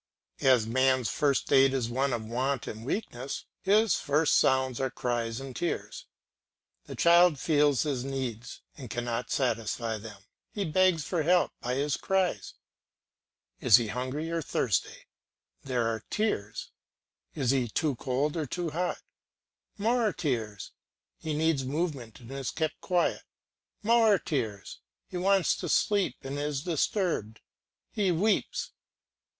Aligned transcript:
As 0.41 0.65
man's 0.65 1.09
first 1.09 1.43
state 1.43 1.75
is 1.75 1.87
one 1.87 2.11
of 2.11 2.25
want 2.25 2.65
and 2.65 2.83
weakness, 2.83 3.45
his 3.61 3.99
first 3.99 4.33
sounds 4.33 4.79
are 4.79 4.89
cries 4.89 5.39
and 5.39 5.55
tears. 5.55 6.07
The 6.85 6.95
child 6.95 7.37
feels 7.37 7.83
his 7.83 8.03
needs 8.03 8.61
and 8.75 8.89
cannot 8.89 9.29
satisfy 9.29 9.99
them, 9.99 10.23
he 10.49 10.65
begs 10.65 11.03
for 11.05 11.21
help 11.21 11.51
by 11.59 11.75
his 11.75 11.97
cries. 11.97 12.55
Is 13.59 13.75
he 13.75 13.89
hungry 13.89 14.31
or 14.31 14.41
thirsty? 14.41 15.05
there 15.61 15.85
are 15.87 16.03
tears; 16.09 16.71
is 17.35 17.51
he 17.51 17.67
too 17.67 17.95
cold 17.97 18.35
or 18.35 18.47
too 18.47 18.71
hot? 18.71 18.97
more 19.77 20.11
tears; 20.13 20.71
he 21.19 21.35
needs 21.35 21.63
movement 21.63 22.19
and 22.19 22.31
is 22.31 22.49
kept 22.49 22.81
quiet, 22.81 23.21
more 23.83 24.17
tears; 24.17 24.79
he 25.07 25.17
wants 25.17 25.55
to 25.57 25.69
sleep 25.69 26.15
and 26.23 26.39
is 26.39 26.63
disturbed, 26.63 27.39
he 27.91 28.11
weeps. 28.11 28.71